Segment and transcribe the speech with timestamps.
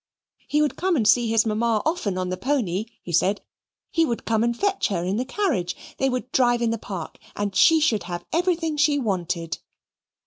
[0.47, 3.39] "He would come and see his mamma often on the pony," he said.
[3.91, 7.19] "He would come and fetch her in the carriage; they would drive in the park,
[7.35, 9.59] and she should have everything she wanted."